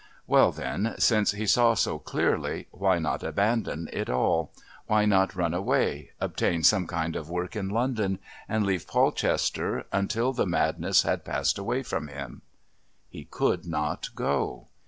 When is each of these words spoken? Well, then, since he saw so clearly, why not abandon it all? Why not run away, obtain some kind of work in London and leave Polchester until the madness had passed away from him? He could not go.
Well, 0.25 0.51
then, 0.51 0.95
since 0.97 1.29
he 1.33 1.45
saw 1.45 1.75
so 1.75 1.99
clearly, 1.99 2.67
why 2.71 2.97
not 2.97 3.21
abandon 3.21 3.87
it 3.93 4.09
all? 4.09 4.51
Why 4.87 5.05
not 5.05 5.35
run 5.35 5.53
away, 5.53 6.09
obtain 6.19 6.63
some 6.63 6.87
kind 6.87 7.15
of 7.15 7.29
work 7.29 7.55
in 7.55 7.69
London 7.69 8.17
and 8.49 8.65
leave 8.65 8.87
Polchester 8.87 9.85
until 9.91 10.33
the 10.33 10.47
madness 10.47 11.03
had 11.03 11.23
passed 11.23 11.59
away 11.59 11.83
from 11.83 12.07
him? 12.07 12.41
He 13.09 13.25
could 13.25 13.67
not 13.67 14.09
go. 14.15 14.69